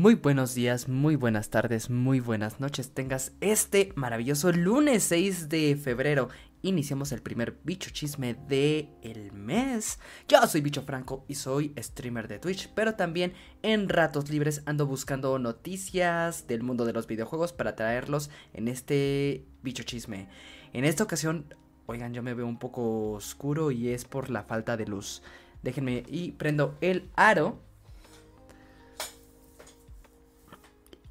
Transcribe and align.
Muy 0.00 0.14
buenos 0.14 0.54
días, 0.54 0.88
muy 0.88 1.14
buenas 1.14 1.50
tardes, 1.50 1.90
muy 1.90 2.20
buenas 2.20 2.58
noches. 2.58 2.92
Tengas 2.94 3.32
este 3.42 3.92
maravilloso 3.96 4.50
lunes 4.50 5.02
6 5.02 5.50
de 5.50 5.76
febrero. 5.76 6.30
Iniciamos 6.62 7.12
el 7.12 7.20
primer 7.20 7.58
bicho 7.64 7.90
chisme 7.90 8.32
de 8.32 8.88
el 9.02 9.30
mes. 9.32 9.98
Yo 10.26 10.40
soy 10.46 10.62
Bicho 10.62 10.80
Franco 10.80 11.26
y 11.28 11.34
soy 11.34 11.74
streamer 11.76 12.28
de 12.28 12.38
Twitch, 12.38 12.70
pero 12.74 12.94
también 12.94 13.34
en 13.60 13.90
ratos 13.90 14.30
libres 14.30 14.62
ando 14.64 14.86
buscando 14.86 15.38
noticias 15.38 16.46
del 16.46 16.62
mundo 16.62 16.86
de 16.86 16.94
los 16.94 17.06
videojuegos 17.06 17.52
para 17.52 17.76
traerlos 17.76 18.30
en 18.54 18.68
este 18.68 19.44
bicho 19.62 19.82
chisme. 19.82 20.28
En 20.72 20.86
esta 20.86 21.04
ocasión, 21.04 21.54
oigan, 21.84 22.14
yo 22.14 22.22
me 22.22 22.32
veo 22.32 22.46
un 22.46 22.58
poco 22.58 23.10
oscuro 23.12 23.70
y 23.70 23.90
es 23.90 24.06
por 24.06 24.30
la 24.30 24.44
falta 24.44 24.78
de 24.78 24.86
luz. 24.86 25.22
Déjenme 25.62 26.04
y 26.08 26.32
prendo 26.32 26.78
el 26.80 27.10
aro 27.16 27.68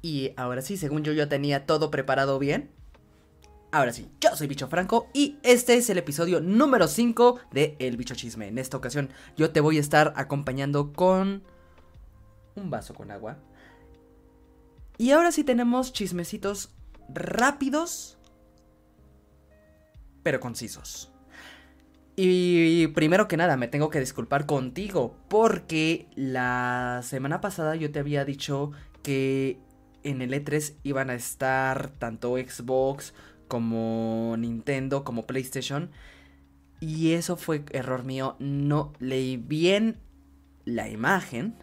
Y 0.02 0.32
ahora 0.36 0.62
sí, 0.62 0.76
según 0.76 1.02
yo 1.02 1.12
ya 1.12 1.28
tenía 1.28 1.66
todo 1.66 1.90
preparado 1.90 2.38
bien. 2.38 2.70
Ahora 3.72 3.92
sí, 3.92 4.10
yo 4.20 4.34
soy 4.34 4.48
Bicho 4.48 4.66
Franco 4.66 5.08
y 5.12 5.38
este 5.44 5.76
es 5.76 5.88
el 5.90 5.98
episodio 5.98 6.40
número 6.40 6.88
5 6.88 7.38
de 7.52 7.76
El 7.78 7.96
Bicho 7.96 8.16
Chisme. 8.16 8.48
En 8.48 8.58
esta 8.58 8.76
ocasión 8.76 9.10
yo 9.36 9.50
te 9.50 9.60
voy 9.60 9.76
a 9.76 9.80
estar 9.80 10.12
acompañando 10.16 10.92
con 10.92 11.44
un 12.56 12.70
vaso 12.70 12.94
con 12.94 13.12
agua. 13.12 13.38
Y 14.98 15.12
ahora 15.12 15.30
sí 15.30 15.44
tenemos 15.44 15.92
chismecitos 15.92 16.74
rápidos, 17.08 18.18
pero 20.22 20.40
concisos. 20.40 21.12
Y 22.16 22.88
primero 22.88 23.28
que 23.28 23.36
nada, 23.36 23.56
me 23.56 23.68
tengo 23.68 23.88
que 23.88 24.00
disculpar 24.00 24.46
contigo 24.46 25.16
porque 25.28 26.08
la 26.16 27.00
semana 27.04 27.40
pasada 27.40 27.76
yo 27.76 27.90
te 27.92 28.00
había 28.00 28.24
dicho 28.24 28.72
que 29.02 29.58
en 30.02 30.22
el 30.22 30.32
E3 30.32 30.74
iban 30.82 31.10
a 31.10 31.14
estar 31.14 31.90
tanto 31.98 32.36
Xbox 32.36 33.14
como 33.48 34.36
Nintendo 34.38 35.04
como 35.04 35.26
PlayStation. 35.26 35.90
Y 36.80 37.12
eso 37.12 37.36
fue 37.36 37.64
error 37.72 38.04
mío. 38.04 38.36
No 38.38 38.92
leí 38.98 39.36
bien 39.36 39.98
la 40.64 40.88
imagen. 40.88 41.54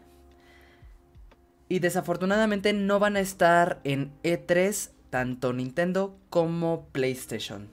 Y 1.69 1.79
desafortunadamente 1.79 2.73
no 2.73 2.99
van 2.99 3.15
a 3.15 3.19
estar 3.19 3.81
en 3.83 4.13
E3 4.23 4.91
tanto 5.09 5.53
Nintendo 5.53 6.19
como 6.29 6.87
PlayStation. 6.91 7.69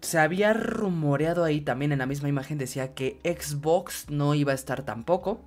Se 0.00 0.18
había 0.18 0.52
rumoreado 0.52 1.44
ahí 1.44 1.60
también 1.60 1.92
en 1.92 1.98
la 1.98 2.06
misma 2.06 2.28
imagen 2.28 2.58
decía 2.58 2.94
que 2.94 3.18
Xbox 3.24 4.08
no 4.08 4.34
iba 4.34 4.52
a 4.52 4.54
estar 4.54 4.84
tampoco. 4.84 5.44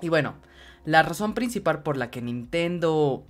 Y 0.00 0.08
bueno, 0.08 0.34
la 0.84 1.02
razón 1.02 1.34
principal 1.34 1.82
por 1.82 1.96
la 1.96 2.10
que 2.10 2.22
Nintendo 2.22 3.24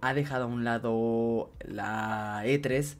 ha 0.00 0.14
dejado 0.14 0.44
a 0.44 0.48
un 0.48 0.64
lado 0.64 1.50
la 1.60 2.42
E3 2.44 2.96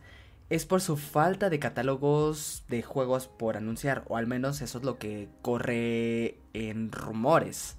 es 0.48 0.64
por 0.64 0.80
su 0.80 0.96
falta 0.96 1.50
de 1.50 1.58
catálogos 1.58 2.64
de 2.68 2.82
juegos 2.82 3.26
por 3.26 3.56
anunciar, 3.56 4.04
o 4.08 4.16
al 4.16 4.26
menos 4.26 4.60
eso 4.60 4.78
es 4.78 4.84
lo 4.84 4.98
que 4.98 5.28
corre 5.42 6.38
en 6.52 6.92
rumores. 6.92 7.76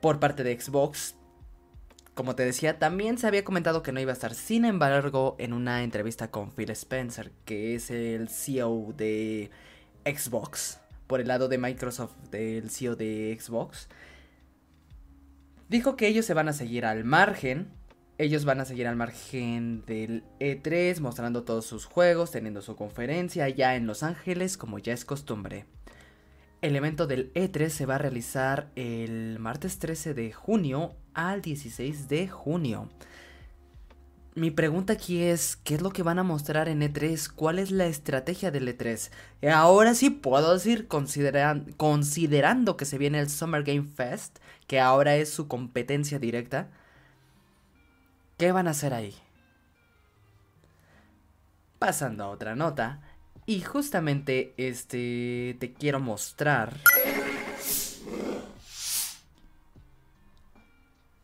Por 0.00 0.20
parte 0.20 0.44
de 0.44 0.60
Xbox, 0.60 1.16
como 2.14 2.36
te 2.36 2.44
decía, 2.44 2.78
también 2.78 3.18
se 3.18 3.26
había 3.26 3.44
comentado 3.44 3.82
que 3.82 3.92
no 3.92 4.00
iba 4.00 4.12
a 4.12 4.14
estar, 4.14 4.34
sin 4.34 4.64
embargo, 4.64 5.34
en 5.38 5.52
una 5.52 5.82
entrevista 5.82 6.30
con 6.30 6.52
Phil 6.52 6.70
Spencer, 6.70 7.32
que 7.44 7.74
es 7.74 7.90
el 7.90 8.28
CEO 8.28 8.94
de 8.96 9.50
Xbox, 10.04 10.78
por 11.08 11.20
el 11.20 11.28
lado 11.28 11.48
de 11.48 11.58
Microsoft, 11.58 12.16
del 12.30 12.70
CEO 12.70 12.94
de 12.94 13.36
Xbox, 13.40 13.88
dijo 15.68 15.96
que 15.96 16.08
ellos 16.08 16.24
se 16.24 16.34
van 16.34 16.48
a 16.48 16.52
seguir 16.52 16.84
al 16.84 17.04
margen. 17.04 17.68
Ellos 18.18 18.44
van 18.44 18.60
a 18.60 18.64
seguir 18.64 18.86
al 18.86 18.96
margen 18.96 19.84
del 19.84 20.24
E3, 20.40 21.00
mostrando 21.00 21.44
todos 21.44 21.66
sus 21.66 21.84
juegos, 21.84 22.30
teniendo 22.30 22.62
su 22.62 22.74
conferencia 22.74 23.48
ya 23.50 23.76
en 23.76 23.86
Los 23.86 24.02
Ángeles, 24.02 24.56
como 24.56 24.78
ya 24.78 24.94
es 24.94 25.04
costumbre. 25.04 25.66
El 26.62 26.74
evento 26.74 27.06
del 27.06 27.32
E3 27.34 27.68
se 27.68 27.84
va 27.84 27.96
a 27.96 27.98
realizar 27.98 28.70
el 28.74 29.38
martes 29.38 29.78
13 29.78 30.14
de 30.14 30.32
junio 30.32 30.94
al 31.12 31.42
16 31.42 32.08
de 32.08 32.28
junio. 32.28 32.88
Mi 34.36 34.50
pregunta 34.50 34.92
aquí 34.92 35.22
es, 35.22 35.56
¿qué 35.56 35.76
es 35.76 35.80
lo 35.80 35.92
que 35.92 36.02
van 36.02 36.18
a 36.18 36.22
mostrar 36.22 36.68
en 36.68 36.82
E3? 36.82 37.32
¿Cuál 37.34 37.58
es 37.58 37.70
la 37.70 37.86
estrategia 37.86 38.50
del 38.50 38.68
E3? 38.68 39.10
Ahora 39.50 39.94
sí 39.94 40.10
puedo 40.10 40.52
decir, 40.52 40.88
considerando 40.88 42.76
que 42.76 42.84
se 42.84 42.98
viene 42.98 43.18
el 43.18 43.30
Summer 43.30 43.62
Game 43.62 43.84
Fest, 43.84 44.36
que 44.66 44.78
ahora 44.78 45.16
es 45.16 45.30
su 45.30 45.48
competencia 45.48 46.18
directa, 46.18 46.68
¿qué 48.36 48.52
van 48.52 48.68
a 48.68 48.72
hacer 48.72 48.92
ahí? 48.92 49.14
Pasando 51.78 52.24
a 52.24 52.28
otra 52.28 52.54
nota, 52.54 53.00
y 53.46 53.62
justamente 53.62 54.52
este 54.58 55.56
te 55.58 55.72
quiero 55.72 55.98
mostrar. 55.98 56.76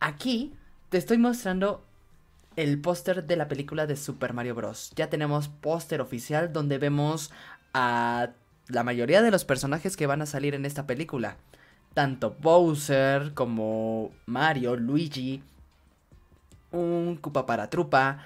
Aquí 0.00 0.54
te 0.88 0.96
estoy 0.96 1.18
mostrando 1.18 1.84
el 2.56 2.80
póster 2.80 3.24
de 3.24 3.36
la 3.36 3.48
película 3.48 3.86
de 3.86 3.96
Super 3.96 4.32
Mario 4.32 4.54
Bros. 4.54 4.92
Ya 4.96 5.08
tenemos 5.08 5.48
póster 5.48 6.00
oficial 6.00 6.52
donde 6.52 6.78
vemos 6.78 7.30
a 7.74 8.30
la 8.68 8.84
mayoría 8.84 9.22
de 9.22 9.30
los 9.30 9.44
personajes 9.44 9.96
que 9.96 10.06
van 10.06 10.22
a 10.22 10.26
salir 10.26 10.54
en 10.54 10.64
esta 10.64 10.86
película. 10.86 11.36
Tanto 11.94 12.36
Bowser 12.41 13.34
como 13.34 14.10
Mario, 14.26 14.76
Luigi, 14.76 15.42
un 16.70 17.16
Koopa 17.16 17.46
para 17.46 17.70
trupa, 17.70 18.18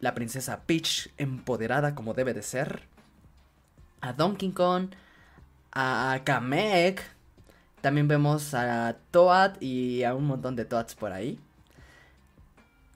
la 0.00 0.14
princesa 0.14 0.62
Peach 0.66 1.10
empoderada 1.16 1.94
como 1.94 2.14
debe 2.14 2.34
de 2.34 2.42
ser, 2.42 2.82
a 4.00 4.12
Donkey 4.12 4.52
Kong, 4.52 4.90
a 5.72 6.20
Kamek, 6.24 7.02
también 7.80 8.08
vemos 8.08 8.54
a 8.54 8.96
Toad 9.10 9.60
y 9.60 10.02
a 10.02 10.14
un 10.14 10.26
montón 10.26 10.56
de 10.56 10.64
Toads 10.64 10.94
por 10.94 11.12
ahí. 11.12 11.40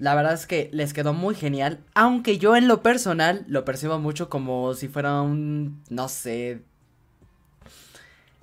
La 0.02 0.16
verdad 0.16 0.32
es 0.32 0.48
que 0.48 0.68
les 0.72 0.92
quedó 0.92 1.14
muy 1.14 1.36
genial, 1.36 1.78
aunque 1.94 2.36
yo 2.36 2.56
en 2.56 2.66
lo 2.66 2.82
personal 2.82 3.44
lo 3.46 3.64
percibo 3.64 4.00
mucho 4.00 4.28
como 4.28 4.74
si 4.74 4.88
fuera 4.88 5.22
un, 5.22 5.80
no 5.90 6.08
sé, 6.08 6.62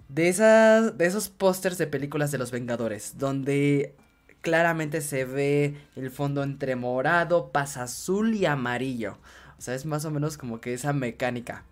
de 0.07 0.29
esas 0.29 0.97
de 0.97 1.05
esos 1.05 1.27
pósters 1.27 1.77
de 1.77 1.85
películas 1.85 2.31
de 2.31 2.37
los 2.37 2.51
Vengadores, 2.51 3.17
donde 3.17 3.93
claramente 4.39 5.01
se 5.01 5.25
ve 5.25 5.75
el 5.97 6.11
fondo 6.11 6.43
entre 6.43 6.77
morado, 6.77 7.51
pasa 7.51 7.83
azul 7.83 8.35
y 8.35 8.45
amarillo. 8.45 9.17
O 9.57 9.61
sea, 9.61 9.75
es 9.75 9.85
más 9.85 10.05
o 10.05 10.11
menos 10.11 10.37
como 10.37 10.61
que 10.61 10.73
esa 10.73 10.93
mecánica. 10.93 11.65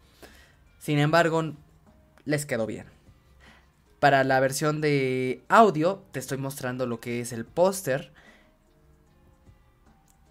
Sin 0.80 1.00
embargo, 1.00 1.54
les 2.26 2.46
quedó 2.46 2.66
bien. 2.66 2.88
Para 4.02 4.26
la 4.26 4.42
versión 4.42 4.82
de 4.82 5.44
audio, 5.48 6.04
te 6.12 6.20
estoy 6.20 6.40
mostrando 6.40 6.88
lo 6.88 7.00
que 7.00 7.22
es 7.22 7.32
el 7.32 7.46
póster 7.46 8.12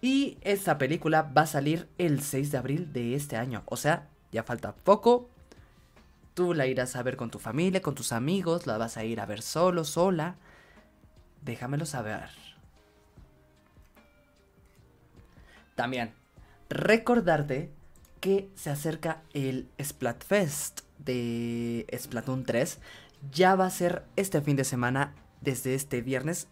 y 0.01 0.37
esta 0.41 0.77
película 0.77 1.23
va 1.23 1.43
a 1.43 1.47
salir 1.47 1.87
el 1.97 2.21
6 2.21 2.51
de 2.51 2.57
abril 2.57 2.93
de 2.93 3.15
este 3.15 3.35
año. 3.35 3.63
O 3.65 3.77
sea, 3.77 4.09
ya 4.31 4.43
falta 4.43 4.75
poco. 4.75 5.29
Tú 6.33 6.53
la 6.53 6.67
irás 6.67 6.95
a 6.95 7.03
ver 7.03 7.17
con 7.17 7.31
tu 7.31 7.39
familia, 7.39 7.81
con 7.81 7.95
tus 7.95 8.11
amigos, 8.11 8.67
la 8.67 8.77
vas 8.77 8.97
a 8.97 9.03
ir 9.03 9.19
a 9.19 9.25
ver 9.25 9.41
solo, 9.41 9.83
sola. 9.83 10.35
Déjamelo 11.41 11.85
saber. 11.85 12.29
También, 15.75 16.13
recordarte 16.69 17.71
que 18.19 18.49
se 18.55 18.69
acerca 18.69 19.23
el 19.33 19.69
Splatfest 19.81 20.81
de 20.99 21.87
Splatoon 21.97 22.43
3. 22.43 22.79
Ya 23.31 23.55
va 23.55 23.65
a 23.65 23.71
ser 23.71 24.03
este 24.15 24.41
fin 24.41 24.55
de 24.55 24.63
semana, 24.63 25.13
desde 25.41 25.75
este 25.75 26.01
viernes 26.01 26.47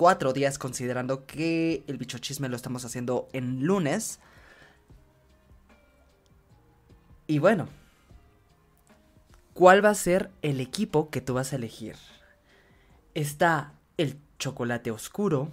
cuatro 0.00 0.32
días 0.32 0.56
considerando 0.56 1.26
que 1.26 1.84
el 1.86 1.98
bicho 1.98 2.16
chisme 2.16 2.48
lo 2.48 2.56
estamos 2.56 2.86
haciendo 2.86 3.28
en 3.34 3.66
lunes. 3.66 4.18
Y 7.26 7.38
bueno, 7.38 7.68
¿cuál 9.52 9.84
va 9.84 9.90
a 9.90 9.94
ser 9.94 10.30
el 10.40 10.58
equipo 10.60 11.10
que 11.10 11.20
tú 11.20 11.34
vas 11.34 11.52
a 11.52 11.56
elegir? 11.56 11.96
Está 13.12 13.74
el 13.98 14.16
chocolate 14.38 14.90
oscuro, 14.90 15.52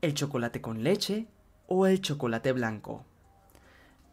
el 0.00 0.14
chocolate 0.14 0.60
con 0.60 0.82
leche 0.82 1.28
o 1.68 1.86
el 1.86 2.00
chocolate 2.00 2.50
blanco. 2.50 3.04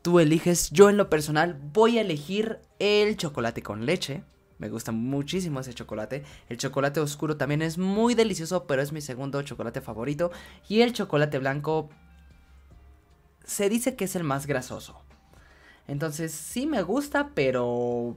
Tú 0.04 0.20
eliges, 0.20 0.70
yo 0.70 0.92
en 0.92 0.98
lo 0.98 1.10
personal 1.10 1.60
voy 1.74 1.98
a 1.98 2.02
elegir 2.02 2.60
el 2.78 3.18
chocolate 3.18 3.64
con 3.64 3.88
leche. 3.88 4.22
Me 4.62 4.70
gusta 4.70 4.92
muchísimo 4.92 5.60
ese 5.60 5.74
chocolate. 5.74 6.24
El 6.48 6.58
chocolate 6.58 7.00
oscuro 7.00 7.36
también 7.36 7.64
es 7.64 7.80
muy 7.80 8.14
delicioso, 8.14 8.68
pero 8.68 8.84
es 8.84 8.92
mi 8.92 9.02
segundo 9.02 9.42
chocolate 9.42 9.82
favorito. 9.82 10.32
Y 10.70 10.82
el 10.82 10.94
chocolate 10.94 11.40
blanco 11.40 11.90
se 13.44 13.70
dice 13.70 13.96
que 13.96 14.06
es 14.06 14.16
el 14.16 14.24
más 14.24 14.46
grasoso. 14.46 15.02
Entonces 15.88 16.32
sí 16.32 16.68
me 16.68 16.84
gusta, 16.84 17.32
pero 17.34 18.16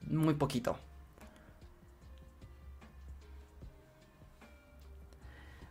muy 0.00 0.32
poquito. 0.32 0.78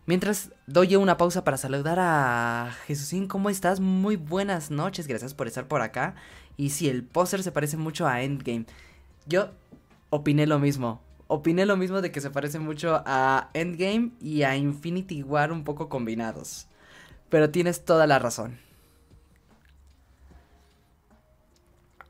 Mientras 0.06 0.52
doy 0.68 0.98
una 0.98 1.18
pausa 1.18 1.44
para 1.44 1.58
saludar 1.58 1.98
a 2.00 2.76
Jesucín, 2.86 3.28
¿cómo 3.28 3.50
estás? 3.50 3.80
Muy 3.80 4.18
buenas 4.18 4.70
noches, 4.70 5.08
gracias 5.08 5.34
por 5.34 5.48
estar 5.48 5.68
por 5.68 5.82
acá. 5.82 6.14
Y 6.58 6.70
si 6.70 6.90
el 6.90 7.04
póster 7.04 7.42
se 7.42 7.52
parece 7.52 7.76
mucho 7.76 8.06
a 8.06 8.22
Endgame. 8.22 8.68
Yo 9.26 9.50
opiné 10.12 10.46
lo 10.46 10.60
mismo. 10.60 11.02
Opiné 11.26 11.66
lo 11.66 11.78
mismo 11.78 12.02
de 12.02 12.12
que 12.12 12.22
se 12.22 12.30
parece 12.30 12.60
mucho 12.60 13.02
a 13.06 13.50
Endgame 13.54 14.12
y 14.20 14.44
a 14.44 14.56
Infinity 14.56 15.24
War 15.24 15.52
un 15.52 15.64
poco 15.64 15.90
combinados. 15.90 16.68
Pero 17.30 17.50
tienes 17.50 17.84
toda 17.84 18.06
la 18.06 18.20
razón. 18.20 18.60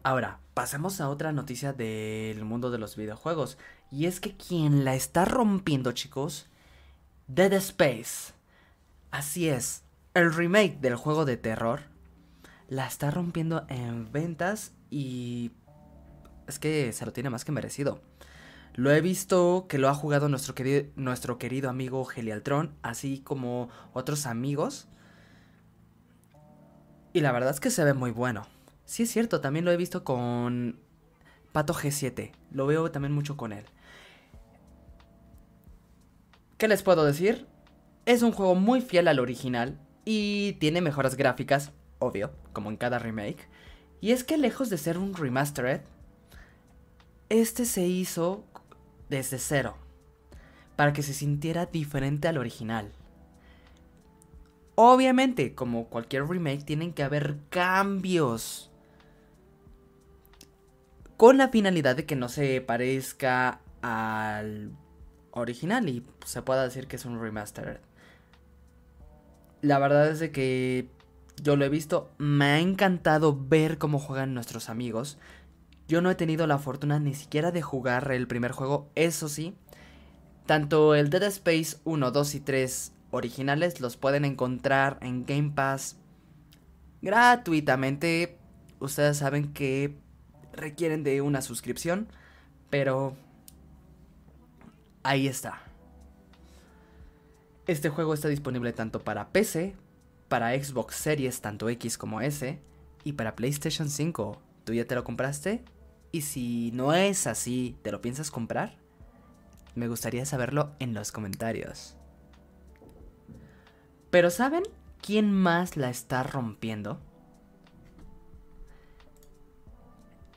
Ahora, 0.04 0.40
pasemos 0.56 1.00
a 1.00 1.10
otra 1.10 1.32
noticia 1.32 1.72
del 1.72 2.44
mundo 2.44 2.72
de 2.72 2.80
los 2.80 2.96
videojuegos. 2.96 3.58
Y 3.92 4.08
es 4.08 4.20
que 4.20 4.36
quien 4.36 4.84
la 4.84 4.96
está 4.96 5.26
rompiendo, 5.26 5.92
chicos, 5.92 6.50
Dead 7.28 7.54
Space. 7.54 8.34
Así 9.12 9.48
es, 9.48 9.84
el 10.16 10.34
remake 10.34 10.80
del 10.80 10.96
juego 10.96 11.26
de 11.26 11.38
terror 11.38 11.82
la 12.68 12.88
está 12.88 13.12
rompiendo 13.12 13.66
en 13.68 14.12
ventas 14.12 14.72
y 14.90 15.52
es 16.52 16.60
que 16.60 16.94
se 16.94 17.06
lo 17.06 17.14
tiene 17.14 17.30
más 17.30 17.46
que 17.46 17.52
merecido. 17.52 18.02
Lo 18.74 18.92
he 18.92 19.02
visto 19.02 19.66
que 19.68 19.78
lo 19.78 19.90
ha 19.90 19.94
jugado 19.94 20.30
nuestro 20.30 20.54
querido, 20.56 21.70
amigo 21.70 22.06
Gelialtron, 22.06 22.76
así 22.84 23.20
como 23.20 23.70
otros 23.94 24.26
amigos. 24.26 24.88
Y 27.14 27.20
la 27.20 27.32
verdad 27.32 27.52
es 27.52 27.60
que 27.60 27.70
se 27.70 27.84
ve 27.84 27.94
muy 27.94 28.12
bueno. 28.12 28.48
Sí 28.86 29.04
es 29.04 29.12
cierto, 29.12 29.42
también 29.42 29.66
lo 29.66 29.72
he 29.72 29.78
visto 29.78 30.04
con 30.04 30.80
Pato 31.52 31.74
G7. 31.74 32.32
Lo 32.52 32.66
veo 32.66 32.92
también 32.92 33.14
mucho 33.14 33.36
con 33.36 33.52
él. 33.52 33.66
¿Qué 36.58 36.68
les 36.68 36.84
puedo 36.84 37.04
decir? 37.04 37.48
Es 38.06 38.22
un 38.22 38.32
juego 38.32 38.56
muy 38.56 38.82
fiel 38.82 39.08
al 39.08 39.20
original 39.20 39.80
y 40.06 40.54
tiene 40.54 40.80
mejoras 40.80 41.16
gráficas, 41.16 41.72
obvio, 42.00 42.32
como 42.54 42.70
en 42.70 42.78
cada 42.78 43.00
remake. 43.00 43.50
Y 44.00 44.12
es 44.12 44.24
que 44.24 44.38
lejos 44.38 44.70
de 44.70 44.78
ser 44.78 44.98
un 44.98 45.14
remastered, 45.14 45.82
este 47.32 47.64
se 47.64 47.88
hizo 47.88 48.44
desde 49.10 49.40
cero, 49.40 49.78
para 50.76 50.92
que 50.92 51.02
se 51.02 51.14
sintiera 51.14 51.66
diferente 51.66 52.28
al 52.28 52.38
original. 52.38 52.92
Obviamente, 54.76 55.56
como 55.56 55.86
cualquier 55.86 56.28
remake, 56.28 56.66
tienen 56.66 56.92
que 56.92 57.04
haber 57.04 57.38
cambios. 57.50 58.70
Con 61.16 61.38
la 61.38 61.48
finalidad 61.48 61.96
de 61.96 62.06
que 62.06 62.18
no 62.18 62.28
se 62.28 62.60
parezca 62.60 63.62
al 63.82 64.72
original 65.32 65.88
y 65.88 66.06
se 66.26 66.42
pueda 66.42 66.64
decir 66.64 66.88
que 66.88 66.98
es 66.98 67.06
un 67.06 67.22
remastered. 67.22 67.78
La 69.62 69.80
verdad 69.80 70.10
es 70.10 70.20
de 70.20 70.32
que 70.32 70.90
yo 71.42 71.56
lo 71.56 71.64
he 71.64 71.70
visto, 71.70 72.12
me 72.18 72.46
ha 72.46 72.60
encantado 72.60 73.40
ver 73.40 73.78
cómo 73.78 74.00
juegan 74.00 74.34
nuestros 74.34 74.70
amigos. 74.70 75.18
Yo 75.92 76.00
no 76.00 76.10
he 76.10 76.16
tenido 76.16 76.48
la 76.48 76.58
fortuna 76.58 77.02
ni 77.02 77.14
siquiera 77.14 77.52
de 77.52 77.62
jugar 77.62 78.14
el 78.14 78.26
primer 78.26 78.54
juego, 78.54 78.90
eso 78.96 79.28
sí. 79.28 79.58
Tanto 80.46 80.96
el 80.96 81.10
Dead 81.10 81.24
Space 81.24 81.80
1, 81.84 82.12
2 82.12 82.36
y 82.36 82.40
3 82.40 82.94
originales 83.12 83.82
los 83.82 83.98
pueden 83.98 84.24
encontrar 84.24 85.00
en 85.02 85.26
Game 85.26 85.52
Pass 85.54 85.98
gratuitamente. 87.02 88.38
Ustedes 88.80 89.18
saben 89.18 89.52
que 89.52 89.98
requieren 90.54 91.04
de 91.04 91.20
una 91.20 91.42
suscripción, 91.42 92.08
pero 92.70 93.18
Ahí 95.04 95.28
está. 95.28 95.62
Este 97.68 97.90
juego 97.90 98.14
está 98.14 98.30
disponible 98.30 98.72
tanto 98.72 99.02
para 99.02 99.34
PC, 99.34 99.76
para 100.30 100.58
Xbox 100.58 100.96
Series 100.96 101.42
tanto 101.42 101.68
X 101.68 101.98
como 101.98 102.22
S 102.22 102.62
y 103.04 103.12
para 103.12 103.36
PlayStation 103.36 103.90
5. 103.90 104.42
¿Tú 104.64 104.74
ya 104.74 104.86
te 104.86 104.96
lo 104.96 105.04
compraste? 105.04 105.66
Y 106.12 106.22
si 106.22 106.72
no 106.74 106.94
es 106.94 107.28
así, 107.28 107.78
¿te 107.82 107.92
lo 107.92 108.02
piensas 108.02 108.32
comprar? 108.32 108.78
Me 109.76 109.88
gustaría 109.88 110.26
saberlo 110.26 110.72
en 110.80 110.94
los 110.94 111.12
comentarios. 111.12 111.96
Pero 114.10 114.30
¿saben 114.30 114.64
quién 115.02 115.32
más 115.32 115.78
la 115.78 115.90
está 115.90 116.24
rompiendo? 116.24 117.00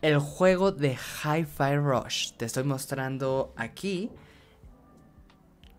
El 0.01 0.19
juego 0.19 0.71
de 0.71 0.97
Hi-Fi 0.97 1.77
Rush. 1.77 2.33
Te 2.33 2.45
estoy 2.45 2.65
mostrando 2.65 3.53
aquí 3.57 4.11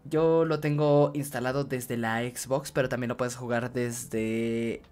yo 0.08 0.46
lo 0.46 0.60
tengo 0.60 1.12
instalado 1.16 1.64
desde 1.64 1.98
la 1.98 2.20
Xbox, 2.20 2.72
pero 2.72 2.90
también 2.90 3.10
lo 3.10 3.18
puedes 3.18 3.36
jugar 3.36 3.74
desde 3.74 4.84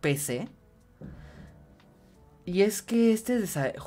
PC. 0.00 0.48
Y 2.46 2.62
es 2.62 2.82
que 2.82 3.12
este, 3.12 3.42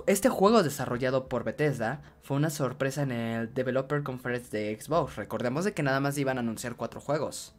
este 0.08 0.30
juego 0.30 0.64
desarrollado 0.64 1.30
por 1.30 1.44
Bethesda 1.44 2.02
fue 2.24 2.38
una 2.38 2.50
sorpresa 2.50 3.04
en 3.04 3.12
el 3.12 3.54
Developer 3.54 4.02
Conference 4.04 4.56
de 4.56 4.80
Xbox. 4.80 5.16
Recordemos 5.16 5.64
de 5.64 5.74
que 5.74 5.84
nada 5.84 6.00
más 6.00 6.18
iban 6.18 6.38
a 6.38 6.42
anunciar 6.42 6.76
cuatro 6.76 7.00
juegos. 7.00 7.54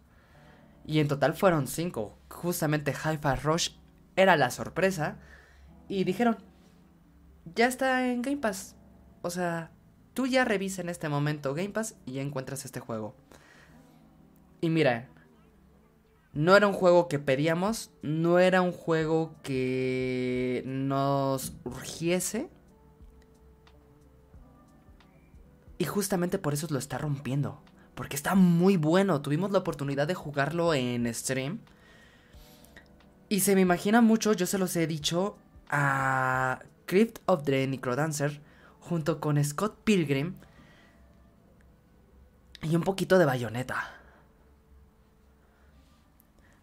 Y 0.84 0.98
en 1.00 1.08
total 1.08 1.34
fueron 1.34 1.68
cinco. 1.68 2.18
Justamente 2.28 2.92
Hi-Fi 2.92 3.36
Rush 3.42 3.70
era 4.16 4.36
la 4.36 4.50
sorpresa. 4.50 5.18
Y 5.88 6.04
dijeron, 6.04 6.38
ya 7.54 7.66
está 7.66 8.08
en 8.08 8.22
Game 8.22 8.38
Pass. 8.38 8.74
O 9.22 9.30
sea, 9.30 9.70
Tú 10.18 10.26
ya 10.26 10.44
revisa 10.44 10.82
en 10.82 10.88
este 10.88 11.08
momento 11.08 11.54
Game 11.54 11.68
Pass 11.68 11.94
y 12.04 12.14
ya 12.14 12.22
encuentras 12.22 12.64
este 12.64 12.80
juego. 12.80 13.14
Y 14.60 14.68
mira, 14.68 15.06
no 16.32 16.56
era 16.56 16.66
un 16.66 16.72
juego 16.72 17.08
que 17.08 17.18
pedíamos, 17.18 17.90
no 18.02 18.38
era 18.38 18.62
un 18.62 18.72
juego 18.72 19.34
que 19.42 20.62
nos 20.66 21.52
urgiese. 21.64 22.48
Y 25.78 25.84
justamente 25.84 26.38
por 26.38 26.54
eso 26.54 26.66
lo 26.70 26.78
está 26.78 26.98
rompiendo. 26.98 27.60
Porque 27.94 28.16
está 28.16 28.34
muy 28.34 28.76
bueno. 28.76 29.22
Tuvimos 29.22 29.50
la 29.50 29.58
oportunidad 29.58 30.06
de 30.06 30.14
jugarlo 30.14 30.74
en 30.74 31.12
stream. 31.14 31.60
Y 33.28 33.40
se 33.40 33.54
me 33.54 33.60
imagina 33.60 34.00
mucho, 34.00 34.32
yo 34.32 34.46
se 34.46 34.58
los 34.58 34.74
he 34.76 34.86
dicho, 34.86 35.36
a 35.68 36.60
Crypt 36.86 37.18
of 37.26 37.42
the 37.44 37.66
Necrodancer 37.66 38.40
junto 38.80 39.20
con 39.20 39.42
Scott 39.44 39.76
Pilgrim 39.84 40.34
y 42.62 42.74
un 42.74 42.82
poquito 42.82 43.18
de 43.18 43.26
bayoneta. 43.26 43.97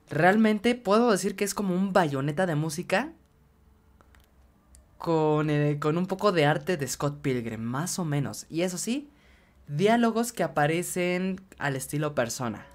Realmente 0.09 0.75
puedo 0.75 1.11
decir 1.11 1.35
que 1.35 1.43
es 1.43 1.53
como 1.53 1.73
un 1.73 1.93
bayoneta 1.93 2.45
de 2.45 2.55
música 2.55 3.13
con, 4.97 5.49
eh, 5.49 5.79
con 5.79 5.97
un 5.97 6.05
poco 6.05 6.31
de 6.31 6.45
arte 6.45 6.77
de 6.77 6.87
Scott 6.87 7.21
Pilgrim, 7.21 7.61
más 7.61 7.99
o 7.99 8.05
menos. 8.05 8.45
Y 8.49 8.61
eso 8.61 8.77
sí, 8.77 9.09
diálogos 9.67 10.31
que 10.31 10.43
aparecen 10.43 11.41
al 11.57 11.75
estilo 11.75 12.13
persona. 12.13 12.65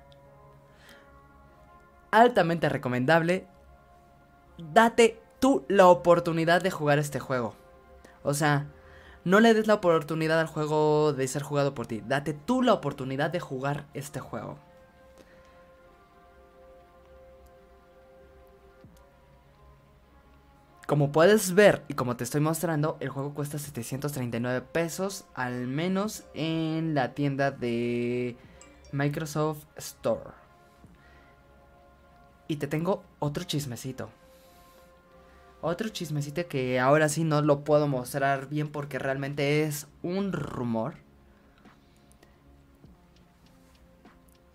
Altamente 2.11 2.69
recomendable. 2.69 3.47
Date 4.59 5.21
tú 5.39 5.65
la 5.69 5.87
oportunidad 5.87 6.63
de 6.63 6.71
jugar 6.71 6.99
este 6.99 7.21
juego. 7.21 7.55
O 8.23 8.35
sea, 8.35 8.67
no 9.25 9.41
le 9.41 9.55
des 9.55 9.67
la 9.67 9.75
oportunidad 9.75 10.41
al 10.41 10.47
juego 10.47 11.13
de 11.13 11.29
ser 11.29 11.43
jugado 11.43 11.75
por 11.75 11.87
ti. 11.87 12.03
Date 12.07 12.33
tú 12.35 12.63
la 12.63 12.73
oportunidad 12.73 13.31
de 13.31 13.41
jugar 13.41 13.87
este 13.95 14.21
juego. 14.21 14.59
Como 20.90 21.12
puedes 21.12 21.54
ver 21.54 21.85
y 21.87 21.94
como 21.94 22.16
te 22.16 22.25
estoy 22.25 22.40
mostrando, 22.40 22.97
el 22.99 23.11
juego 23.11 23.32
cuesta 23.32 23.61
739 23.61 24.61
pesos, 24.73 25.25
al 25.35 25.68
menos 25.68 26.25
en 26.35 26.97
la 26.97 27.14
tienda 27.14 27.52
de 27.52 28.37
Microsoft 28.90 29.66
Store. 29.76 30.32
Y 32.49 32.56
te 32.56 32.66
tengo 32.66 33.04
otro 33.20 33.44
chismecito. 33.44 34.11
Otro 35.61 35.90
chismecito 35.90 36.49
que 36.49 36.80
ahora 36.80 37.09
sí 37.09 37.23
no 37.23 37.40
lo 37.40 37.62
puedo 37.62 37.87
mostrar 37.87 38.49
bien 38.49 38.66
porque 38.66 38.99
realmente 38.99 39.62
es 39.62 39.87
un 40.02 40.32
rumor. 40.32 40.94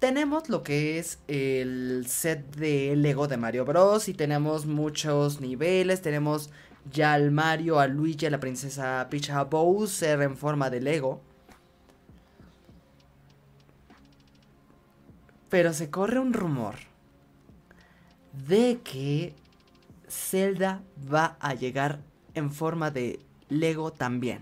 Tenemos 0.05 0.49
lo 0.49 0.61
que 0.61 0.99
es 0.99 1.17
el 1.27 2.05
set 2.07 2.55
de 2.57 2.95
Lego 2.95 3.27
de 3.27 3.37
Mario 3.37 3.65
Bros. 3.65 4.07
Y 4.07 4.13
tenemos 4.13 4.67
muchos 4.67 5.41
niveles. 5.41 6.03
Tenemos 6.03 6.51
ya 6.93 7.13
al 7.13 7.31
Mario, 7.31 7.79
a 7.79 7.87
Luigi, 7.87 8.27
a 8.27 8.29
la 8.29 8.39
princesa 8.39 9.07
Peach, 9.09 9.31
a 9.31 9.45
Bowser 9.45 10.21
en 10.21 10.37
forma 10.37 10.69
de 10.69 10.79
Lego. 10.79 11.21
Pero 15.49 15.73
se 15.73 15.89
corre 15.89 16.19
un 16.19 16.33
rumor 16.33 16.75
de 18.47 18.81
que 18.83 19.33
Zelda 20.07 20.83
va 21.11 21.35
a 21.39 21.55
llegar 21.55 21.99
en 22.35 22.51
forma 22.51 22.91
de 22.91 23.19
Lego 23.49 23.91
también. 23.91 24.41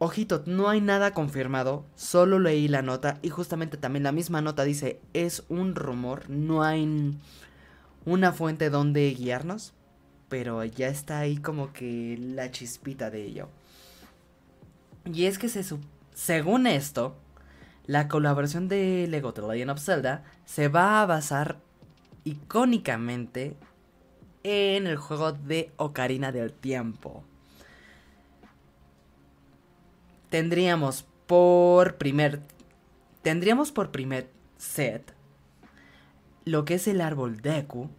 Ojito, 0.00 0.44
no 0.46 0.68
hay 0.68 0.80
nada 0.80 1.12
confirmado, 1.12 1.84
solo 1.96 2.38
leí 2.38 2.68
la 2.68 2.82
nota 2.82 3.18
y 3.20 3.30
justamente 3.30 3.76
también 3.76 4.04
la 4.04 4.12
misma 4.12 4.40
nota 4.40 4.62
dice 4.62 5.00
es 5.12 5.42
un 5.48 5.74
rumor, 5.74 6.30
no 6.30 6.62
hay 6.62 7.16
una 8.04 8.32
fuente 8.32 8.70
donde 8.70 9.10
guiarnos, 9.10 9.74
pero 10.28 10.62
ya 10.64 10.86
está 10.86 11.18
ahí 11.18 11.38
como 11.38 11.72
que 11.72 12.16
la 12.16 12.52
chispita 12.52 13.10
de 13.10 13.24
ello. 13.24 13.48
Y 15.04 15.24
es 15.24 15.36
que 15.36 15.48
se, 15.48 15.64
según 16.14 16.68
esto, 16.68 17.16
la 17.86 18.06
colaboración 18.06 18.68
de 18.68 19.08
Lego 19.08 19.34
The 19.34 19.42
Legend 19.42 19.70
of 19.72 19.80
Zelda 19.80 20.22
se 20.44 20.68
va 20.68 21.02
a 21.02 21.06
basar 21.06 21.58
icónicamente 22.22 23.56
en 24.44 24.86
el 24.86 24.96
juego 24.96 25.32
de 25.32 25.72
Ocarina 25.76 26.30
del 26.30 26.52
Tiempo 26.52 27.24
tendríamos 30.30 31.06
por 31.26 31.96
primer 31.96 32.40
tendríamos 33.22 33.72
por 33.72 33.90
primer 33.90 34.30
set 34.56 35.14
lo 36.44 36.64
que 36.64 36.74
es 36.74 36.88
el 36.88 37.00
árbol 37.00 37.40
Deku 37.40 37.90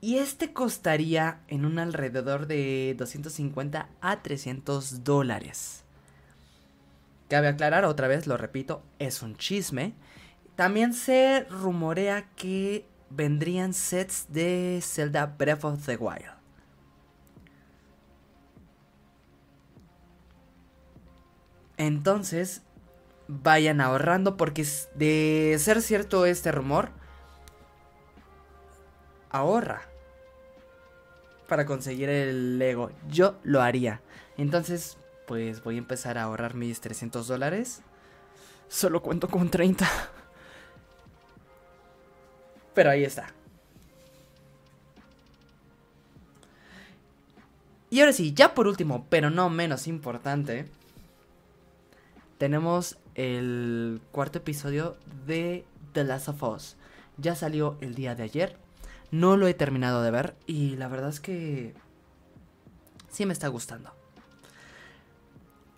y 0.00 0.18
este 0.18 0.52
costaría 0.52 1.40
en 1.46 1.64
un 1.64 1.78
alrededor 1.78 2.48
de 2.48 2.94
250 2.98 3.88
a 4.00 4.20
300 4.20 5.04
dólares. 5.04 5.84
Cabe 7.28 7.46
aclarar 7.46 7.84
otra 7.84 8.08
vez, 8.08 8.26
lo 8.26 8.36
repito, 8.36 8.82
es 8.98 9.22
un 9.22 9.36
chisme. 9.36 9.94
También 10.56 10.92
se 10.92 11.46
rumorea 11.48 12.28
que 12.34 12.84
vendrían 13.10 13.74
sets 13.74 14.26
de 14.28 14.80
Zelda 14.82 15.26
Breath 15.26 15.64
of 15.64 15.86
the 15.86 15.96
Wild. 15.96 16.41
Entonces, 21.76 22.62
vayan 23.28 23.80
ahorrando 23.80 24.36
porque 24.36 24.66
de 24.94 25.56
ser 25.58 25.82
cierto 25.82 26.26
este 26.26 26.52
rumor, 26.52 26.90
ahorra 29.30 29.82
para 31.48 31.66
conseguir 31.66 32.08
el 32.08 32.58
Lego. 32.58 32.90
Yo 33.08 33.36
lo 33.42 33.62
haría. 33.62 34.00
Entonces, 34.36 34.96
pues 35.26 35.62
voy 35.62 35.76
a 35.76 35.78
empezar 35.78 36.18
a 36.18 36.24
ahorrar 36.24 36.54
mis 36.54 36.80
300 36.80 37.26
dólares. 37.26 37.82
Solo 38.68 39.02
cuento 39.02 39.28
con 39.28 39.50
30. 39.50 39.88
Pero 42.74 42.90
ahí 42.90 43.04
está. 43.04 43.28
Y 47.90 48.00
ahora 48.00 48.14
sí, 48.14 48.32
ya 48.32 48.54
por 48.54 48.66
último, 48.66 49.06
pero 49.10 49.28
no 49.28 49.50
menos 49.50 49.86
importante 49.86 50.66
tenemos 52.42 52.98
el 53.14 54.00
cuarto 54.10 54.38
episodio 54.38 54.96
de 55.28 55.64
The 55.92 56.02
Last 56.02 56.26
of 56.26 56.42
Us. 56.42 56.76
Ya 57.16 57.36
salió 57.36 57.78
el 57.80 57.94
día 57.94 58.16
de 58.16 58.24
ayer. 58.24 58.56
No 59.12 59.36
lo 59.36 59.46
he 59.46 59.54
terminado 59.54 60.02
de 60.02 60.10
ver 60.10 60.34
y 60.44 60.74
la 60.74 60.88
verdad 60.88 61.10
es 61.10 61.20
que 61.20 61.72
sí 63.08 63.26
me 63.26 63.32
está 63.32 63.46
gustando. 63.46 63.94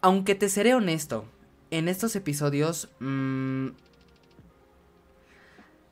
Aunque 0.00 0.34
te 0.34 0.48
seré 0.48 0.74
honesto, 0.74 1.26
en 1.70 1.86
estos 1.86 2.16
episodios 2.16 2.88
mmm, 2.98 3.68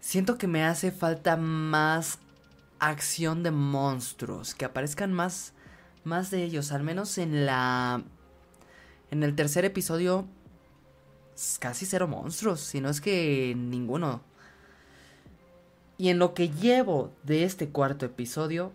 siento 0.00 0.38
que 0.38 0.46
me 0.46 0.64
hace 0.64 0.90
falta 0.90 1.36
más 1.36 2.18
acción 2.78 3.42
de 3.42 3.50
monstruos, 3.50 4.54
que 4.54 4.64
aparezcan 4.64 5.12
más 5.12 5.52
más 6.02 6.30
de 6.30 6.44
ellos, 6.44 6.72
al 6.72 6.82
menos 6.82 7.18
en 7.18 7.44
la 7.44 8.02
en 9.10 9.22
el 9.22 9.34
tercer 9.34 9.66
episodio 9.66 10.26
casi 11.58 11.86
cero 11.86 12.08
monstruos, 12.08 12.60
si 12.60 12.80
no 12.80 12.88
es 12.88 13.00
que 13.00 13.54
ninguno. 13.56 14.22
Y 15.98 16.08
en 16.08 16.18
lo 16.18 16.34
que 16.34 16.48
llevo 16.50 17.12
de 17.22 17.44
este 17.44 17.68
cuarto 17.68 18.06
episodio, 18.06 18.72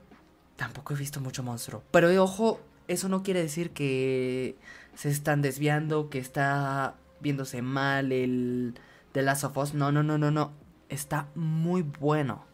tampoco 0.56 0.94
he 0.94 0.98
visto 0.98 1.20
mucho 1.20 1.44
monstruo. 1.44 1.84
Pero 1.92 2.24
ojo, 2.24 2.60
eso 2.88 3.10
no 3.10 3.24
quiere 3.24 3.42
decir 3.42 3.72
que 3.72 4.56
se 4.96 5.10
están 5.10 5.42
desviando, 5.42 6.10
que 6.10 6.20
está 6.20 6.96
viéndose 7.20 7.62
mal 7.62 8.12
el 8.12 8.76
de 9.14 9.22
Last 9.22 9.44
of 9.44 9.58
Us. 9.58 9.74
No, 9.74 9.92
no, 9.92 10.04
no, 10.04 10.18
no, 10.18 10.32
no. 10.32 10.52
Está 10.90 11.28
muy 11.36 11.82
bueno. 11.82 12.46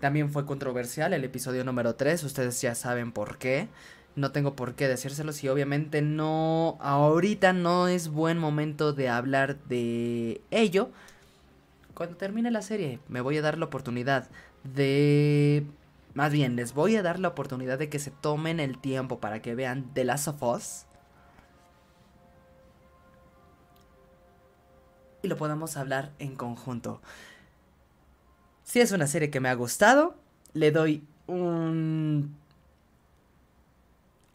También 0.00 0.30
fue 0.30 0.46
controversial 0.46 1.14
el 1.14 1.24
episodio 1.24 1.64
número 1.64 1.94
3, 1.94 2.22
ustedes 2.24 2.60
ya 2.60 2.74
saben 2.74 3.12
por 3.12 3.38
qué 3.38 3.68
no 4.16 4.32
tengo 4.32 4.56
por 4.56 4.74
qué 4.74 4.88
decírselos 4.88 5.44
y 5.44 5.48
obviamente 5.48 6.00
no, 6.02 6.78
ahorita 6.80 7.52
no 7.52 7.86
es 7.86 8.08
buen 8.08 8.38
momento 8.38 8.92
de 8.94 9.10
hablar 9.10 9.58
de 9.64 10.40
ello. 10.50 10.90
Cuando 11.94 12.16
termine 12.16 12.50
la 12.50 12.62
serie 12.62 12.98
me 13.08 13.20
voy 13.20 13.36
a 13.36 13.42
dar 13.42 13.58
la 13.58 13.66
oportunidad 13.66 14.28
de... 14.64 15.66
Más 16.14 16.32
bien, 16.32 16.56
les 16.56 16.72
voy 16.72 16.96
a 16.96 17.02
dar 17.02 17.18
la 17.18 17.28
oportunidad 17.28 17.78
de 17.78 17.90
que 17.90 17.98
se 17.98 18.10
tomen 18.10 18.58
el 18.58 18.78
tiempo 18.78 19.20
para 19.20 19.42
que 19.42 19.54
vean 19.54 19.92
The 19.92 20.04
Last 20.04 20.28
of 20.28 20.42
Us. 20.42 20.86
Y 25.22 25.28
lo 25.28 25.36
podamos 25.36 25.76
hablar 25.76 26.12
en 26.18 26.34
conjunto. 26.34 27.02
Si 28.62 28.80
es 28.80 28.92
una 28.92 29.06
serie 29.06 29.30
que 29.30 29.40
me 29.40 29.50
ha 29.50 29.54
gustado, 29.54 30.14
le 30.54 30.70
doy 30.70 31.04
un 31.26 32.34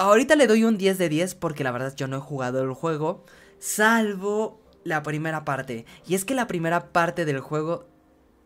Ahorita 0.01 0.35
le 0.35 0.47
doy 0.47 0.63
un 0.63 0.79
10 0.79 0.97
de 0.97 1.09
10 1.09 1.35
porque 1.35 1.63
la 1.63 1.71
verdad 1.71 1.93
yo 1.95 2.07
no 2.07 2.17
he 2.17 2.19
jugado 2.19 2.63
el 2.63 2.73
juego, 2.73 3.23
salvo 3.59 4.59
la 4.83 5.03
primera 5.03 5.45
parte. 5.45 5.85
Y 6.07 6.15
es 6.15 6.25
que 6.25 6.33
la 6.33 6.47
primera 6.47 6.91
parte 6.91 7.23
del 7.23 7.39
juego 7.39 7.85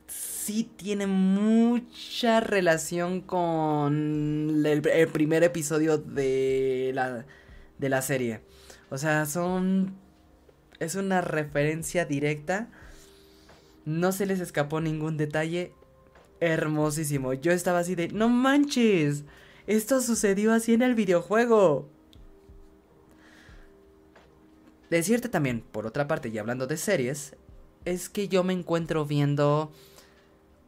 sí 0.05 0.69
tiene 0.75 1.07
mucha 1.07 2.41
relación 2.41 3.21
con 3.21 4.63
el, 4.65 4.81
primer 5.13 5.45
episodio 5.45 5.97
de 5.97 6.91
la, 6.93 7.25
de 7.77 7.87
la 7.89 8.01
serie. 8.01 8.41
O 8.89 8.97
sea, 8.97 9.25
son... 9.25 9.95
Es 10.81 10.95
una 10.95 11.21
referencia 11.21 12.03
directa. 12.03 12.67
No 13.85 14.11
se 14.11 14.25
les 14.25 14.41
escapó 14.41 14.81
ningún 14.81 15.15
detalle. 15.15 15.71
Hermosísimo. 16.41 17.31
Yo 17.31 17.53
estaba 17.53 17.79
así 17.79 17.95
de... 17.95 18.09
No 18.09 18.27
manches. 18.27 19.23
Esto 19.67 20.01
sucedió 20.01 20.53
así 20.53 20.73
en 20.73 20.81
el 20.81 20.95
videojuego. 20.95 21.89
Decirte 24.89 25.29
también, 25.29 25.61
por 25.71 25.87
otra 25.87 26.07
parte, 26.07 26.29
y 26.29 26.37
hablando 26.37 26.67
de 26.67 26.77
series, 26.77 27.35
es 27.85 28.09
que 28.09 28.27
yo 28.27 28.43
me 28.43 28.53
encuentro 28.53 29.05
viendo 29.05 29.71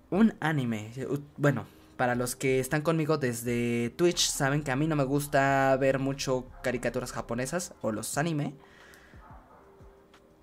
un 0.09 0.33
anime. 0.39 0.91
Bueno, 1.37 1.65
para 1.97 2.15
los 2.15 2.35
que 2.35 2.59
están 2.59 2.81
conmigo 2.81 3.17
desde 3.17 3.91
Twitch, 3.95 4.29
saben 4.29 4.63
que 4.63 4.71
a 4.71 4.75
mí 4.75 4.87
no 4.87 4.95
me 4.95 5.03
gusta 5.03 5.77
ver 5.79 5.99
mucho 5.99 6.47
caricaturas 6.63 7.11
japonesas 7.11 7.73
o 7.81 7.91
los 7.91 8.17
anime. 8.17 8.55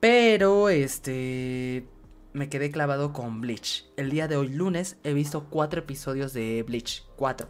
Pero, 0.00 0.68
este... 0.68 1.88
Me 2.32 2.48
quedé 2.48 2.72
clavado 2.72 3.12
con 3.12 3.40
Bleach. 3.40 3.86
El 3.96 4.10
día 4.10 4.26
de 4.26 4.36
hoy, 4.36 4.48
lunes, 4.48 4.96
he 5.04 5.12
visto 5.12 5.44
cuatro 5.48 5.80
episodios 5.80 6.32
de 6.32 6.64
Bleach. 6.64 7.04
Cuatro. 7.16 7.48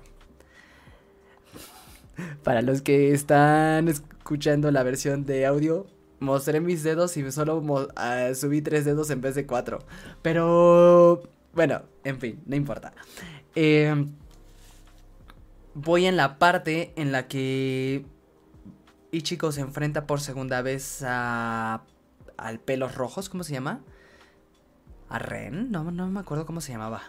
Para 2.43 2.63
los 2.63 2.83
que 2.83 3.13
están 3.13 3.89
escuchando 3.89 4.71
la 4.71 4.83
versión 4.83 5.25
de 5.25 5.47
audio, 5.47 5.87
mostré 6.21 6.61
mis 6.61 6.83
dedos 6.83 7.17
y 7.17 7.31
solo 7.33 7.63
ah, 7.97 8.29
subí 8.35 8.63
tres 8.63 8.85
dedos 8.85 9.11
en 9.11 9.21
vez 9.21 9.35
de 9.35 9.47
cuatro. 9.47 9.81
Pero, 10.23 11.23
bueno, 11.53 11.83
en 12.05 12.21
fin, 12.21 12.43
no 12.47 12.57
importa. 12.57 12.93
Em, 13.55 14.13
voy 15.75 16.07
en 16.07 16.17
la 16.17 16.39
parte 16.39 16.93
en 16.97 17.13
la 17.13 17.29
que 17.29 18.05
Ichigo 19.13 19.53
se 19.53 19.61
enfrenta 19.61 20.07
por 20.07 20.21
segunda 20.21 20.63
vez 20.63 21.03
a 21.07 21.83
al 22.37 22.59
pelos 22.59 22.95
rojos, 22.95 23.29
¿cómo 23.29 23.45
se 23.45 23.53
llama? 23.53 23.81
¿A 25.09 25.19
Ren? 25.19 25.71
No, 25.71 25.91
no 25.91 26.09
me 26.09 26.21
acuerdo 26.21 26.47
cómo 26.47 26.61
se 26.61 26.73
llamaba. 26.73 27.03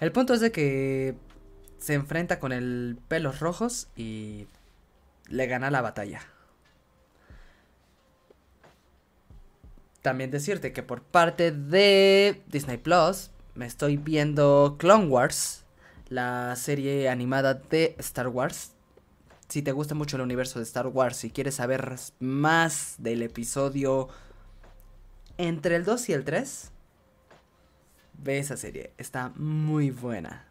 El 0.00 0.12
punto 0.12 0.34
es 0.34 0.40
de 0.40 0.50
que 0.50 1.14
se 1.80 1.94
enfrenta 1.94 2.38
con 2.38 2.52
el 2.52 2.98
pelos 3.08 3.40
rojos 3.40 3.88
y 3.96 4.46
le 5.28 5.46
gana 5.46 5.70
la 5.70 5.80
batalla. 5.80 6.20
También 10.02 10.30
decirte 10.30 10.72
que 10.72 10.82
por 10.82 11.02
parte 11.02 11.52
de 11.52 12.42
Disney 12.48 12.78
Plus 12.78 13.30
me 13.54 13.66
estoy 13.66 13.96
viendo 13.96 14.76
Clone 14.78 15.06
Wars, 15.06 15.64
la 16.08 16.54
serie 16.56 17.08
animada 17.08 17.54
de 17.54 17.96
Star 17.98 18.28
Wars. 18.28 18.72
Si 19.48 19.62
te 19.62 19.72
gusta 19.72 19.94
mucho 19.94 20.16
el 20.16 20.22
universo 20.22 20.58
de 20.58 20.64
Star 20.64 20.86
Wars 20.86 21.24
y 21.24 21.30
quieres 21.30 21.56
saber 21.56 21.96
más 22.18 22.94
del 22.98 23.22
episodio 23.22 24.08
entre 25.38 25.76
el 25.76 25.84
2 25.84 26.08
y 26.10 26.12
el 26.12 26.24
3, 26.24 26.70
ve 28.22 28.38
esa 28.38 28.56
serie, 28.56 28.92
está 28.96 29.32
muy 29.36 29.90
buena. 29.90 30.49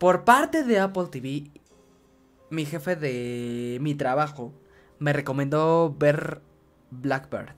Por 0.00 0.24
parte 0.24 0.64
de 0.64 0.78
Apple 0.78 1.08
TV, 1.10 1.50
mi 2.48 2.64
jefe 2.64 2.96
de 2.96 3.76
mi 3.82 3.94
trabajo 3.94 4.54
me 4.98 5.12
recomendó 5.12 5.94
ver 5.94 6.40
Blackbird. 6.90 7.50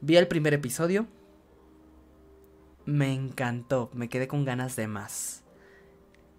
Vi 0.00 0.16
el 0.16 0.26
primer 0.26 0.52
episodio. 0.52 1.06
Me 2.86 3.14
encantó, 3.14 3.88
me 3.94 4.08
quedé 4.08 4.26
con 4.26 4.44
ganas 4.44 4.74
de 4.74 4.88
más. 4.88 5.44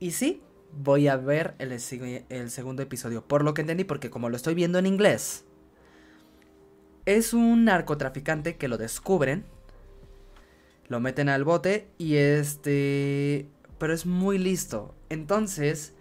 Y 0.01 0.11
sí, 0.11 0.41
voy 0.73 1.07
a 1.07 1.15
ver 1.15 1.55
el, 1.59 1.79
segundo 1.79 2.83
episodio. 2.83 3.25
Por 3.25 3.45
lo 3.45 3.53
que 3.53 3.61
entendí, 3.61 3.85
porque 3.85 4.09
como 4.09 4.27
lo 4.27 4.35
estoy 4.35 4.53
viendo 4.53 4.79
en 4.79 4.85
inglés, 4.85 5.45
es 7.05 7.33
un 7.33 7.63
narcotraficante 7.63 8.57
que 8.57 8.67
lo 8.67 8.77
descubren, 8.77 9.45
lo 10.89 10.99
meten 10.99 11.29
al 11.29 11.45
bote 11.45 11.87
y 11.97 12.15
este... 12.15 13.47
Pero 13.83 13.93
es 13.93 14.05
muy 14.05 14.37
listo. 14.37 14.95
Entonces, 15.09 15.93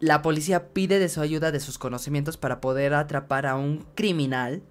la 0.00 0.22
policía 0.22 0.72
pide 0.72 0.98
de 0.98 1.08
su 1.08 1.20
ayuda, 1.20 1.52
de 1.52 1.60
sus 1.60 1.78
conocimientos, 1.78 2.36
para 2.36 2.60
poder 2.60 2.94
atrapar 2.94 3.46
a 3.46 3.54
un 3.54 3.86
criminal 3.94 4.64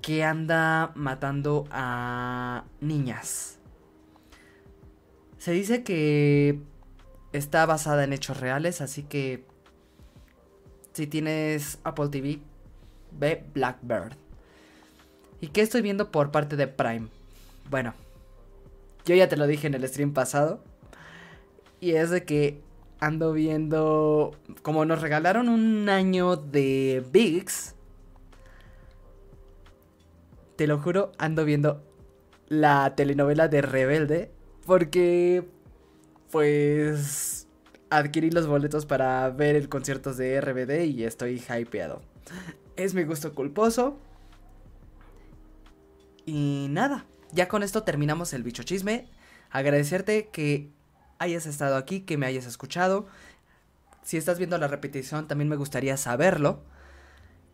que 0.00 0.22
anda 0.22 0.92
matando 0.94 1.64
a 1.72 2.62
niñas. 2.80 3.58
Se 5.38 5.50
dice 5.50 5.82
que 5.82 6.60
está 7.32 7.66
basada 7.66 8.04
en 8.04 8.12
hechos 8.12 8.38
reales, 8.38 8.80
así 8.80 9.02
que 9.02 9.44
si 10.92 11.08
tienes 11.08 11.80
Apple 11.82 12.10
TV, 12.10 12.38
ve 13.10 13.44
Blackbird. 13.52 14.14
¿Y 15.40 15.48
qué 15.48 15.62
estoy 15.62 15.82
viendo 15.82 16.12
por 16.12 16.30
parte 16.30 16.54
de 16.54 16.68
Prime? 16.68 17.08
Bueno, 17.68 17.94
yo 19.06 19.14
ya 19.14 19.28
te 19.28 19.36
lo 19.36 19.46
dije 19.46 19.68
en 19.68 19.74
el 19.74 19.88
stream 19.88 20.12
pasado. 20.12 20.60
Y 21.80 21.92
es 21.92 22.10
de 22.10 22.24
que 22.24 22.60
ando 22.98 23.32
viendo. 23.32 24.32
Como 24.62 24.84
nos 24.84 25.00
regalaron 25.00 25.48
un 25.48 25.88
año 25.88 26.36
de 26.36 27.04
Bigs. 27.12 27.74
Te 30.56 30.66
lo 30.66 30.78
juro, 30.78 31.12
ando 31.18 31.44
viendo 31.44 31.82
la 32.48 32.94
telenovela 32.96 33.48
de 33.48 33.62
Rebelde. 33.62 34.30
Porque. 34.66 35.48
Pues. 36.30 37.46
Adquirí 37.88 38.32
los 38.32 38.48
boletos 38.48 38.84
para 38.84 39.30
ver 39.30 39.54
el 39.54 39.68
concierto 39.68 40.12
de 40.12 40.40
RBD 40.40 40.86
y 40.86 41.04
estoy 41.04 41.40
hypeado. 41.48 42.02
Es 42.74 42.94
mi 42.94 43.04
gusto 43.04 43.32
culposo. 43.32 43.96
Y 46.24 46.66
nada, 46.70 47.06
ya 47.36 47.48
con 47.48 47.62
esto 47.62 47.82
terminamos 47.84 48.32
el 48.32 48.42
bicho 48.42 48.62
chisme. 48.62 49.06
Agradecerte 49.50 50.28
que 50.32 50.70
hayas 51.18 51.46
estado 51.46 51.76
aquí, 51.76 52.00
que 52.00 52.16
me 52.16 52.26
hayas 52.26 52.46
escuchado. 52.46 53.06
Si 54.02 54.16
estás 54.16 54.38
viendo 54.38 54.58
la 54.58 54.68
repetición, 54.68 55.28
también 55.28 55.48
me 55.48 55.56
gustaría 55.56 55.96
saberlo. 55.98 56.62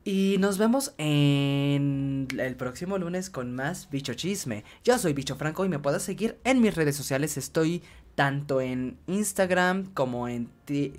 Y 0.04 0.36
nos 0.38 0.56
vemos 0.58 0.94
en 0.98 2.28
el 2.38 2.56
próximo 2.56 2.96
lunes 2.98 3.28
con 3.28 3.54
más 3.54 3.88
Bicho 3.90 4.14
Chisme. 4.14 4.64
Yo 4.84 4.98
soy 4.98 5.12
Bicho 5.12 5.36
Franco 5.36 5.64
y 5.64 5.68
me 5.68 5.78
puedes 5.78 6.02
seguir 6.02 6.38
en 6.44 6.60
mis 6.60 6.74
redes 6.74 6.96
sociales. 6.96 7.36
Estoy 7.36 7.82
tanto 8.14 8.60
en 8.60 8.98
Instagram 9.06 9.92
como 9.94 10.28
en, 10.28 10.48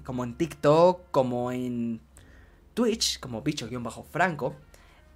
como 0.04 0.24
en 0.24 0.36
TikTok, 0.36 1.10
como 1.12 1.52
en 1.52 2.02
Twitch, 2.74 3.20
como 3.20 3.42
Bicho-Franco. 3.42 4.56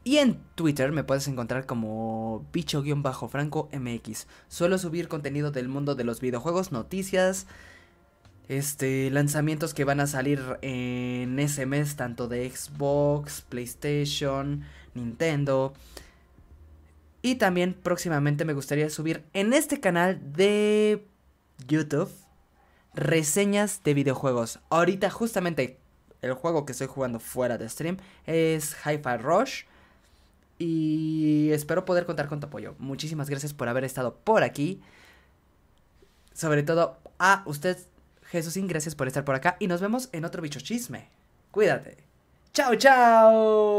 Y 0.04 0.18
en 0.18 0.40
Twitter 0.56 0.92
me 0.92 1.04
puedes 1.04 1.28
encontrar 1.28 1.66
como 1.66 2.46
bicho-franco 2.54 3.70
MX. 3.74 4.28
Suelo 4.48 4.78
subir 4.78 5.08
contenido 5.08 5.52
del 5.52 5.68
mundo 5.68 5.96
de 5.96 6.06
los 6.06 6.22
videojuegos, 6.22 6.72
noticias, 6.72 7.48
este, 8.48 9.10
lanzamientos 9.12 9.74
que 9.74 9.84
van 9.84 10.00
a 10.00 10.08
salir 10.08 10.42
en 10.62 11.38
ese 11.40 11.66
mes, 11.66 11.98
tanto 11.98 12.28
de 12.28 12.50
Xbox, 12.50 13.42
PlayStation, 13.42 14.64
Nintendo. 14.94 15.74
Y 17.22 17.36
también 17.36 17.74
próximamente 17.74 18.46
me 18.46 18.54
gustaría 18.54 18.90
subir 18.90 19.26
en 19.34 19.52
este 19.52 19.80
canal 19.82 20.22
de 20.34 21.06
YouTube 21.68 22.10
reseñas 22.94 23.84
de 23.84 23.94
videojuegos. 23.94 24.60
Ahorita 24.70 25.10
justamente 25.10 25.80
el 26.22 26.34
juego 26.34 26.66
que 26.66 26.72
estoy 26.72 26.88
jugando 26.88 27.20
fuera 27.20 27.58
de 27.58 27.70
stream 27.70 27.98
es 28.26 28.76
Hi-Fi 28.86 29.18
Rush. 29.22 29.64
Y 30.60 31.52
espero 31.52 31.86
poder 31.86 32.06
contar 32.06 32.28
con 32.28 32.40
tu 32.40 32.48
apoyo. 32.48 32.76
Muchísimas 32.80 33.30
gracias 33.30 33.54
por 33.54 33.70
haber 33.70 33.84
estado 33.84 34.16
por 34.16 34.44
aquí. 34.44 34.82
Sobre 36.34 36.64
todo 36.64 36.98
a 37.20 37.44
usted, 37.46 37.78
Jesúsín, 38.24 38.68
gracias 38.68 38.96
por 38.96 39.08
estar 39.08 39.24
por 39.26 39.36
acá. 39.36 39.58
Y 39.60 39.68
nos 39.68 39.82
vemos 39.82 40.10
en 40.12 40.26
otro 40.26 40.42
bicho 40.42 40.60
chisme. 40.60 41.10
Cuídate. 41.52 41.98
Chao, 42.54 42.76
chao. 42.76 43.78